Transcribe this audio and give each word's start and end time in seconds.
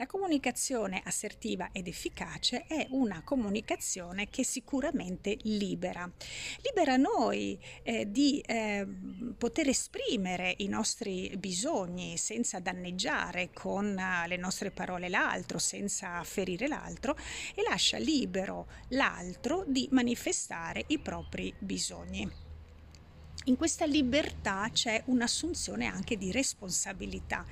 La 0.00 0.06
comunicazione 0.06 1.02
assertiva 1.04 1.70
ed 1.72 1.88
efficace 1.88 2.66
è 2.68 2.86
una 2.90 3.22
comunicazione 3.24 4.28
che 4.30 4.44
sicuramente 4.44 5.36
libera. 5.42 6.08
Libera 6.62 6.94
noi 6.94 7.58
eh, 7.82 8.08
di 8.08 8.38
eh, 8.46 8.86
poter 9.36 9.66
esprimere 9.66 10.54
i 10.58 10.68
nostri 10.68 11.34
bisogni 11.36 12.16
senza 12.16 12.60
danneggiare 12.60 13.50
con 13.52 13.98
eh, 13.98 14.28
le 14.28 14.36
nostre 14.36 14.70
parole 14.70 15.08
l'altro, 15.08 15.58
senza 15.58 16.22
ferire 16.22 16.68
l'altro 16.68 17.16
e 17.56 17.62
lascia 17.68 17.98
libero 17.98 18.68
l'altro 18.90 19.64
di 19.66 19.88
manifestare 19.90 20.84
i 20.86 21.00
propri 21.00 21.52
bisogni 21.58 22.46
in 23.44 23.56
questa 23.56 23.86
libertà 23.86 24.68
c'è 24.70 25.02
un'assunzione 25.06 25.86
anche 25.86 26.18
di 26.18 26.30
responsabilità, 26.30 27.46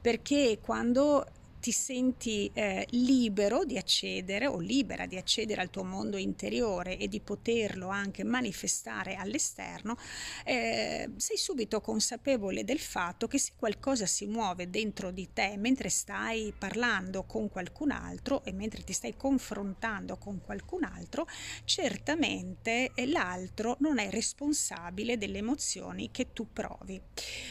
perché 0.00 0.60
quando 0.62 1.26
ti 1.60 1.72
senti 1.72 2.50
eh, 2.54 2.86
libero 2.90 3.64
di 3.64 3.76
accedere 3.76 4.46
o 4.46 4.58
libera 4.58 5.06
di 5.06 5.16
accedere 5.16 5.60
al 5.60 5.70
tuo 5.70 5.84
mondo 5.84 6.16
interiore 6.16 6.96
e 6.96 7.06
di 7.06 7.20
poterlo 7.20 7.88
anche 7.88 8.24
manifestare 8.24 9.14
all'esterno, 9.14 9.96
eh, 10.44 11.10
sei 11.16 11.36
subito 11.36 11.80
consapevole 11.80 12.64
del 12.64 12.78
fatto 12.80 13.26
che 13.26 13.38
se 13.38 13.52
qualcosa 13.56 14.06
si 14.06 14.26
muove 14.26 14.70
dentro 14.70 15.10
di 15.10 15.28
te 15.32 15.56
mentre 15.58 15.90
stai 15.90 16.52
parlando 16.56 17.24
con 17.24 17.50
qualcun 17.50 17.90
altro 17.90 18.42
e 18.44 18.52
mentre 18.52 18.82
ti 18.82 18.94
stai 18.94 19.14
confrontando 19.16 20.16
con 20.16 20.40
qualcun 20.40 20.84
altro, 20.84 21.26
certamente 21.64 22.92
l'altro 23.06 23.76
non 23.80 23.98
è 23.98 24.08
responsabile 24.08 25.18
delle 25.18 25.38
emozioni 25.38 26.10
che 26.10 26.32
tu 26.32 26.46
provi. 26.52 27.00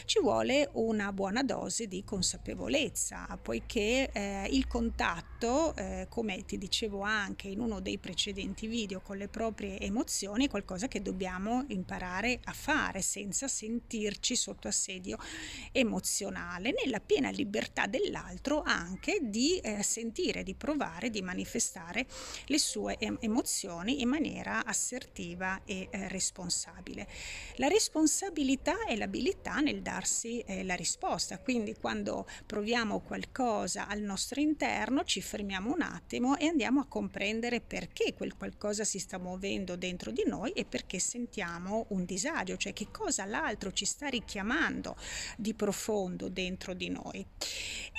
Ci 0.04 0.20
vuole 0.20 0.68
una 0.72 1.12
buona 1.12 1.44
dose 1.44 1.86
di 1.86 2.02
consapevolezza, 2.02 3.38
poiché 3.40 3.99
eh, 4.12 4.46
il 4.50 4.66
contatto, 4.66 5.74
eh, 5.76 6.06
come 6.08 6.44
ti 6.44 6.56
dicevo 6.56 7.02
anche 7.02 7.48
in 7.48 7.60
uno 7.60 7.80
dei 7.80 7.98
precedenti 7.98 8.66
video, 8.66 9.00
con 9.00 9.16
le 9.16 9.28
proprie 9.28 9.78
emozioni 9.78 10.46
è 10.46 10.48
qualcosa 10.48 10.88
che 10.88 11.02
dobbiamo 11.02 11.64
imparare 11.68 12.40
a 12.44 12.52
fare 12.52 13.02
senza 13.02 13.48
sentirci 13.48 14.36
sotto 14.36 14.68
assedio 14.68 15.18
emozionale, 15.72 16.74
nella 16.82 17.00
piena 17.00 17.30
libertà 17.30 17.86
dell'altro 17.86 18.62
anche 18.62 19.18
di 19.22 19.58
eh, 19.58 19.82
sentire, 19.82 20.42
di 20.42 20.54
provare, 20.54 21.10
di 21.10 21.22
manifestare 21.22 22.06
le 22.46 22.58
sue 22.58 22.96
em- 22.98 23.18
emozioni 23.20 24.00
in 24.00 24.08
maniera 24.08 24.64
assertiva 24.64 25.60
e 25.64 25.88
eh, 25.90 26.08
responsabile. 26.08 27.06
La 27.56 27.68
responsabilità 27.68 28.84
è 28.86 28.96
l'abilità 28.96 29.60
nel 29.60 29.82
darsi 29.82 30.40
eh, 30.40 30.64
la 30.64 30.74
risposta, 30.74 31.38
quindi 31.38 31.74
quando 31.74 32.26
proviamo 32.46 33.00
qualcosa 33.00 33.86
al 33.90 34.00
nostro 34.00 34.40
interno, 34.40 35.04
ci 35.04 35.20
fermiamo 35.20 35.72
un 35.72 35.82
attimo 35.82 36.36
e 36.36 36.46
andiamo 36.46 36.80
a 36.80 36.86
comprendere 36.86 37.60
perché 37.60 38.14
quel 38.14 38.36
qualcosa 38.36 38.84
si 38.84 38.98
sta 38.98 39.18
muovendo 39.18 39.76
dentro 39.76 40.12
di 40.12 40.22
noi 40.26 40.52
e 40.52 40.64
perché 40.64 40.98
sentiamo 41.00 41.86
un 41.88 42.04
disagio, 42.04 42.56
cioè 42.56 42.72
che 42.72 42.88
cosa 42.90 43.24
l'altro 43.24 43.72
ci 43.72 43.84
sta 43.84 44.08
richiamando 44.08 44.96
di 45.36 45.54
profondo 45.54 46.28
dentro 46.28 46.72
di 46.72 46.88
noi. 46.88 47.26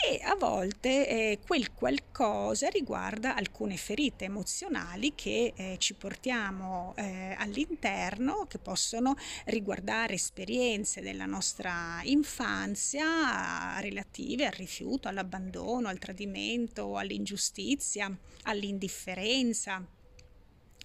E 0.04 0.20
a 0.24 0.36
volte 0.36 1.08
eh, 1.08 1.40
quel 1.46 1.74
qualcosa 1.74 2.70
riguarda 2.70 3.36
alcune 3.36 3.78
ferite 3.78 4.26
emozionali 4.26 5.14
che 5.14 5.54
eh, 5.56 5.76
ci 5.78 5.94
portiamo 5.94 6.96
eh, 6.98 7.36
all'interno, 7.38 8.48
che 8.48 8.58
possono 8.58 9.16
riguardare 9.46 10.16
esperienze 10.16 11.02
della 11.02 11.28
nostra 11.28 12.00
infanzia 12.04 13.80
relative 13.80 14.48
al 14.48 14.54
rifiuto, 14.54 15.08
all'abbandono, 15.08 15.88
al 15.88 16.00
tradimento, 16.00 16.98
all'ingiustizia, 16.98 18.12
all'indifferenza 18.44 19.86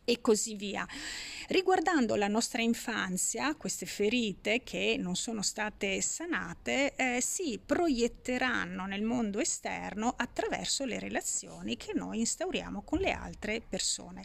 e 0.04 0.20
così 0.20 0.54
via. 0.54 0.86
Riguardando 1.48 2.16
la 2.16 2.26
nostra 2.26 2.60
infanzia, 2.60 3.54
queste 3.54 3.86
ferite 3.86 4.64
che 4.64 4.96
non 4.98 5.14
sono 5.14 5.42
state 5.42 6.00
sanate 6.00 6.94
eh, 6.96 7.20
si 7.20 7.60
proietteranno 7.64 8.84
nel 8.86 9.02
mondo 9.02 9.38
esterno 9.38 10.12
attraverso 10.16 10.84
le 10.84 10.98
relazioni 10.98 11.76
che 11.76 11.92
noi 11.94 12.18
instauriamo 12.18 12.82
con 12.82 12.98
le 12.98 13.12
altre 13.12 13.60
persone. 13.60 14.24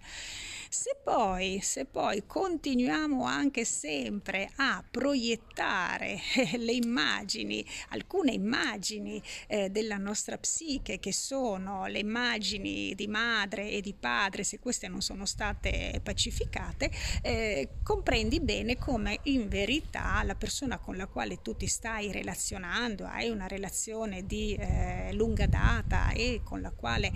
Se 0.74 0.98
poi, 1.04 1.59
se 1.62 1.86
poi 1.86 2.26
continuiamo 2.26 3.26
anche 3.26 3.66
sempre 3.66 4.50
a 4.56 4.82
proiettare 4.90 6.18
eh, 6.34 6.58
le 6.58 6.72
immagini, 6.72 7.64
alcune 7.90 8.32
immagini 8.32 9.22
eh, 9.48 9.70
della 9.70 9.98
nostra 9.98 10.38
psiche 10.38 10.98
che 10.98 11.12
sono 11.12 11.86
le 11.88 12.00
immagini 12.00 12.96
di 12.96 13.08
madre 13.08 13.70
e 13.70 13.82
di 13.82 13.94
padre, 13.94 14.46
se 14.46 14.59
queste 14.59 14.88
non 14.88 15.02
sono 15.02 15.26
state 15.26 16.00
pacificate, 16.02 16.90
eh, 17.22 17.70
comprendi 17.84 18.40
bene 18.40 18.78
come 18.78 19.20
in 19.24 19.48
verità 19.48 20.22
la 20.24 20.36
persona 20.36 20.78
con 20.78 20.96
la 20.96 21.08
quale 21.08 21.42
tu 21.42 21.56
ti 21.56 21.68
stai 21.68 22.12
relazionando, 22.12 23.06
hai 23.06 23.30
una 23.30 23.48
relazione 23.48 24.26
di 24.26 24.56
eh, 24.56 25.14
lunga 25.14 25.46
data 25.46 26.12
e 26.12 26.42
con 26.44 26.62
la 26.62 26.72
quale 26.72 27.12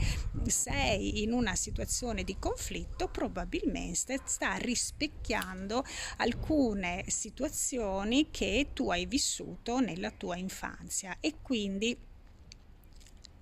sei 0.47 1.23
in 1.23 1.31
una 1.31 1.55
situazione 1.55 2.23
di 2.23 2.37
conflitto, 2.37 3.07
probabilmente 3.07 4.19
sta 4.25 4.55
rispecchiando 4.55 5.83
alcune 6.17 7.03
situazioni 7.07 8.29
che 8.31 8.69
tu 8.73 8.89
hai 8.89 9.05
vissuto 9.05 9.79
nella 9.79 10.11
tua 10.11 10.37
infanzia 10.37 11.17
e 11.19 11.35
quindi 11.41 11.97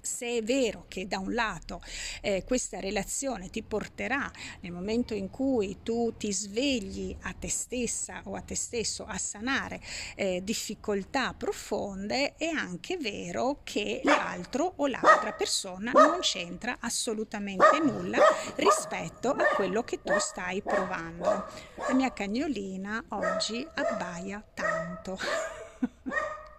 se 0.04 0.38
è 0.38 0.44
vero 0.44 0.86
che 0.90 1.08
da 1.08 1.18
un 1.18 1.34
lato 1.34 1.82
eh, 2.22 2.44
questa 2.46 2.80
relazione 2.80 3.50
ti 3.50 3.64
porterà 3.64 4.30
nel 4.60 4.74
momento 4.74 5.14
in 5.14 5.30
cui 5.30 5.78
tu 5.82 6.14
ti 6.18 6.34
svegli 6.34 7.16
a 7.22 7.34
te 7.34 7.50
stessa 7.50 8.22
o 8.26 8.36
a 8.36 8.42
te 8.42 8.56
stesso 8.56 9.06
a 9.06 9.18
sanare 9.18 9.82
eh, 10.16 10.42
difficoltà 10.44 11.34
profonde, 11.34 12.36
è 12.36 12.48
anche 12.48 12.98
vero 12.98 13.62
che 13.64 14.02
l'altro 14.04 14.74
o 14.78 14.88
l'altra 14.88 15.32
persona 15.32 15.92
non 15.92 16.20
c'entra 16.20 16.78
assolutamente 16.80 17.80
nulla 17.82 18.18
rispetto 18.56 19.30
a 19.32 19.46
quello 19.56 19.84
che 19.84 20.02
tu 20.04 20.18
stai 20.20 20.62
provando. 20.62 21.46
La 21.88 21.94
mia 21.94 22.12
cagnolina 22.12 23.06
oggi 23.10 23.66
abbaia 23.74 24.44
tanto. 24.54 25.18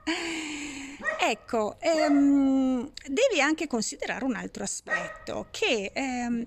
Ecco, 1.26 1.78
ehm, 1.80 2.92
devi 3.08 3.40
anche 3.40 3.66
considerare 3.66 4.24
un 4.26 4.34
altro 4.34 4.62
aspetto, 4.62 5.48
che 5.50 5.90
ehm, 5.94 6.46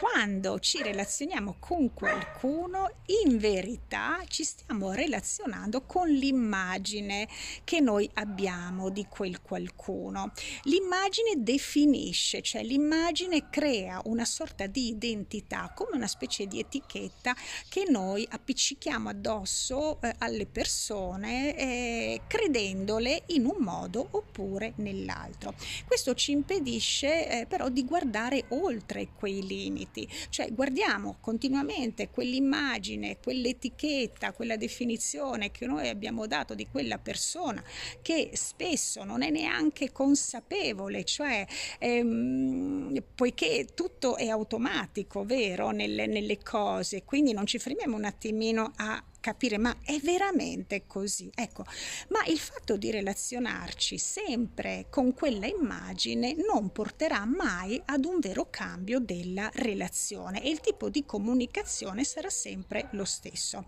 quando 0.00 0.58
ci 0.58 0.82
relazioniamo 0.82 1.56
con 1.60 1.94
qualcuno, 1.94 2.90
in 3.24 3.38
verità 3.38 4.18
ci 4.26 4.42
stiamo 4.42 4.92
relazionando 4.92 5.82
con 5.82 6.08
l'immagine 6.08 7.28
che 7.62 7.80
noi 7.80 8.10
abbiamo 8.14 8.90
di 8.90 9.06
quel 9.08 9.40
qualcuno. 9.40 10.32
L'immagine 10.64 11.34
definisce, 11.36 12.42
cioè 12.42 12.64
l'immagine 12.64 13.48
crea 13.48 14.00
una 14.06 14.24
sorta 14.24 14.66
di 14.66 14.88
identità, 14.88 15.72
come 15.74 15.90
una 15.94 16.08
specie 16.08 16.46
di 16.46 16.58
etichetta 16.58 17.36
che 17.68 17.84
noi 17.88 18.26
appiccichiamo 18.28 19.08
addosso 19.10 20.00
eh, 20.00 20.14
alle 20.18 20.46
persone, 20.46 21.56
eh, 21.56 22.22
credendole 22.26 23.22
in 23.26 23.44
un 23.44 23.56
modo 23.58 24.08
oppure 24.10 24.72
nell'altro. 24.76 25.54
Questo 25.86 26.14
ci 26.14 26.32
impedisce 26.32 27.40
eh, 27.40 27.46
però 27.46 27.68
di 27.68 27.84
guardare 27.84 28.46
oltre 28.48 29.10
quei 29.14 29.46
limiti 29.46 29.59
limiti, 29.60 30.08
cioè 30.28 30.52
guardiamo 30.52 31.16
continuamente 31.20 32.08
quell'immagine, 32.08 33.18
quell'etichetta, 33.22 34.32
quella 34.32 34.56
definizione 34.56 35.50
che 35.50 35.66
noi 35.66 35.88
abbiamo 35.88 36.26
dato 36.26 36.54
di 36.54 36.66
quella 36.66 36.98
persona 36.98 37.62
che 38.02 38.30
spesso 38.34 39.04
non 39.04 39.22
è 39.22 39.30
neanche 39.30 39.92
consapevole, 39.92 41.04
cioè 41.04 41.46
ehm, 41.78 43.02
poiché 43.14 43.68
tutto 43.74 44.16
è 44.16 44.28
automatico, 44.28 45.24
vero, 45.24 45.70
nelle, 45.70 46.06
nelle 46.06 46.38
cose, 46.38 47.04
quindi 47.04 47.32
non 47.32 47.46
ci 47.46 47.58
fermiamo 47.58 47.96
un 47.96 48.04
attimino 48.04 48.72
a 48.76 49.02
capire 49.20 49.58
ma 49.58 49.76
è 49.84 49.98
veramente 49.98 50.86
così? 50.86 51.30
Ecco 51.34 51.64
ma 52.08 52.24
il 52.26 52.38
fatto 52.38 52.76
di 52.76 52.90
relazionarci 52.90 53.98
sempre 53.98 54.86
con 54.90 55.14
quella 55.14 55.46
immagine 55.46 56.34
non 56.34 56.70
porterà 56.72 57.24
mai 57.24 57.80
ad 57.84 58.04
un 58.04 58.18
vero 58.20 58.48
cambio 58.50 58.98
della 58.98 59.50
relazione 59.54 60.42
e 60.42 60.50
il 60.50 60.60
tipo 60.60 60.88
di 60.88 61.04
comunicazione 61.04 62.04
sarà 62.04 62.30
sempre 62.30 62.88
lo 62.92 63.04
stesso. 63.04 63.66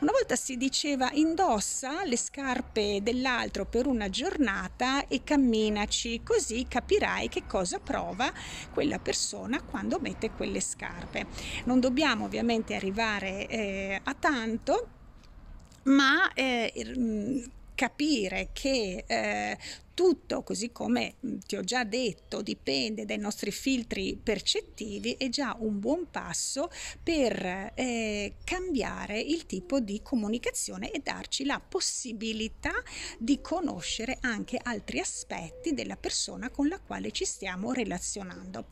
Una 0.00 0.12
volta 0.12 0.36
si 0.36 0.56
diceva 0.56 1.10
indossa 1.12 2.04
le 2.04 2.16
scarpe 2.16 3.00
dell'altro 3.02 3.66
per 3.66 3.86
una 3.86 4.08
giornata 4.08 5.06
e 5.06 5.22
camminaci 5.24 6.22
così 6.22 6.66
capirai 6.68 7.28
che 7.28 7.46
cosa 7.46 7.78
prova 7.78 8.32
quella 8.72 8.98
persona 8.98 9.62
quando 9.62 9.98
mette 10.00 10.30
quelle 10.30 10.60
scarpe. 10.60 11.26
Non 11.64 11.80
dobbiamo 11.80 12.24
ovviamente 12.24 12.74
arrivare 12.74 13.46
eh, 13.46 14.00
a 14.02 14.14
tanto 14.14 14.87
ma 15.88 16.32
eh, 16.34 16.72
capire 17.74 18.48
che 18.52 19.04
eh, 19.06 19.58
tutto, 19.98 20.44
così 20.44 20.70
come 20.70 21.16
ti 21.44 21.56
ho 21.56 21.62
già 21.62 21.82
detto, 21.82 22.40
dipende 22.40 23.04
dai 23.04 23.18
nostri 23.18 23.50
filtri 23.50 24.16
percettivi, 24.16 25.16
è 25.18 25.28
già 25.28 25.56
un 25.58 25.80
buon 25.80 26.08
passo 26.08 26.70
per 27.02 27.72
eh, 27.74 28.34
cambiare 28.44 29.18
il 29.18 29.44
tipo 29.46 29.80
di 29.80 30.00
comunicazione 30.00 30.92
e 30.92 31.00
darci 31.02 31.44
la 31.44 31.58
possibilità 31.60 32.70
di 33.18 33.40
conoscere 33.40 34.18
anche 34.20 34.60
altri 34.62 35.00
aspetti 35.00 35.74
della 35.74 35.96
persona 35.96 36.48
con 36.48 36.68
la 36.68 36.78
quale 36.78 37.10
ci 37.10 37.24
stiamo 37.24 37.72
relazionando. 37.72 38.66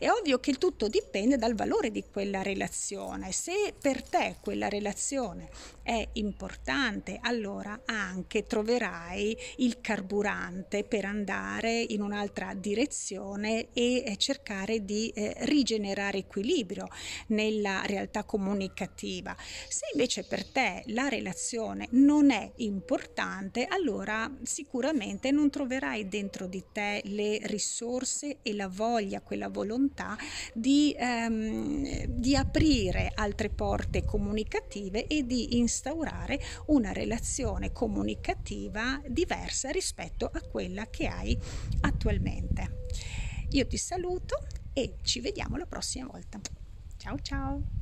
È 0.00 0.10
ovvio 0.10 0.40
che 0.40 0.50
il 0.50 0.58
tutto 0.58 0.88
dipende 0.88 1.36
dal 1.36 1.54
valore 1.54 1.92
di 1.92 2.02
quella 2.10 2.42
relazione. 2.42 3.30
Se 3.30 3.72
per 3.80 4.02
te 4.02 4.38
quella 4.40 4.68
relazione 4.68 5.48
è 5.84 6.08
importante, 6.14 7.20
allora 7.22 7.82
anche 7.84 8.42
troverai 8.42 9.36
il 9.58 9.80
carburante 9.80 10.70
per 10.82 11.04
andare 11.04 11.80
in 11.80 12.00
un'altra 12.00 12.54
direzione 12.54 13.68
e 13.72 14.14
cercare 14.16 14.84
di 14.84 15.10
eh, 15.10 15.34
rigenerare 15.40 16.18
equilibrio 16.18 16.88
nella 17.28 17.82
realtà 17.84 18.24
comunicativa. 18.24 19.36
Se 19.68 19.84
invece 19.92 20.24
per 20.24 20.46
te 20.46 20.82
la 20.86 21.08
relazione 21.08 21.88
non 21.90 22.30
è 22.30 22.50
importante, 22.56 23.66
allora 23.68 24.30
sicuramente 24.42 25.30
non 25.30 25.50
troverai 25.50 26.08
dentro 26.08 26.46
di 26.46 26.64
te 26.72 27.02
le 27.04 27.38
risorse 27.42 28.38
e 28.42 28.54
la 28.54 28.68
voglia, 28.68 29.20
quella 29.20 29.48
volontà 29.48 30.16
di, 30.54 30.94
ehm, 30.98 32.06
di 32.06 32.34
aprire 32.34 33.10
altre 33.14 33.50
porte 33.50 34.04
comunicative 34.04 35.06
e 35.06 35.26
di 35.26 35.58
instaurare 35.58 36.40
una 36.66 36.92
relazione 36.92 37.72
comunicativa 37.72 39.00
diversa 39.06 39.70
rispetto 39.70 40.30
a 40.32 40.40
quella 40.62 40.86
che 40.86 41.08
hai 41.08 41.36
attualmente. 41.80 42.84
Io 43.50 43.66
ti 43.66 43.76
saluto 43.76 44.46
e 44.72 44.94
ci 45.02 45.20
vediamo 45.20 45.56
la 45.56 45.66
prossima 45.66 46.06
volta. 46.06 46.40
Ciao 46.96 47.18
ciao! 47.20 47.81